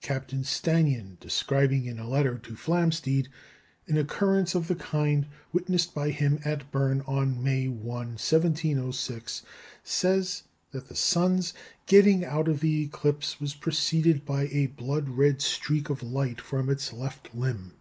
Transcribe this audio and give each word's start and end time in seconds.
Captain 0.00 0.44
Stannyan, 0.44 1.18
describing 1.18 1.86
in 1.86 1.98
a 1.98 2.08
letter 2.08 2.38
to 2.38 2.52
Flamsteed 2.54 3.26
an 3.88 3.98
occurrence 3.98 4.54
of 4.54 4.68
the 4.68 4.76
kind 4.76 5.26
witnessed 5.52 5.92
by 5.92 6.10
him 6.10 6.38
at 6.44 6.70
Berne 6.70 7.00
on 7.04 7.42
May 7.42 7.66
1 7.66 8.10
(o.s.), 8.10 8.32
1706, 8.32 9.42
says 9.82 10.44
that 10.70 10.86
the 10.86 10.94
sun's 10.94 11.52
"getting 11.86 12.24
out 12.24 12.46
of 12.46 12.60
the 12.60 12.80
eclipse 12.84 13.40
was 13.40 13.54
preceded 13.56 14.24
by 14.24 14.44
a 14.52 14.68
blood 14.68 15.08
red 15.08 15.42
streak 15.42 15.90
of 15.90 16.00
light 16.00 16.40
from 16.40 16.70
its 16.70 16.92
left 16.92 17.34
limb." 17.34 17.72